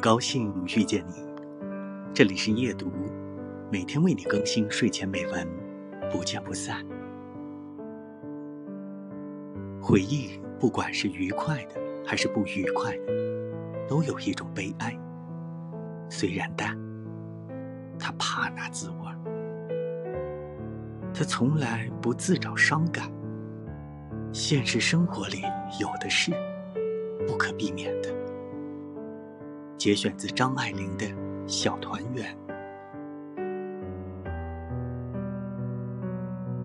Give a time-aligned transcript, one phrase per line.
[0.00, 1.12] 高兴遇见你，
[2.14, 2.90] 这里是夜读，
[3.70, 5.46] 每天为你更新睡前美文，
[6.10, 6.82] 不见不散。
[9.78, 13.12] 回忆，不管是愉快的还是不愉快的，
[13.86, 14.98] 都有一种悲哀。
[16.08, 16.74] 虽然淡，
[17.98, 19.20] 他怕那滋味儿，
[21.12, 23.12] 他从来不自找伤感。
[24.32, 25.42] 现实生活里
[25.78, 26.32] 有的是，
[27.26, 28.18] 不可避免的。
[29.80, 31.06] 节选自张爱玲的
[31.48, 32.36] 《小团圆》。